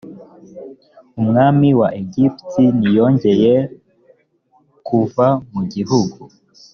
umwami 1.19 1.69
wa 1.79 1.89
egiputa 2.01 2.63
ntiyongeye 2.77 3.53
h 3.65 3.67
kuva 4.87 5.27
mu 5.53 5.63
gihugu 5.73 6.17